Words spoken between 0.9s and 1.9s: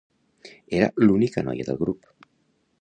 l’única noia del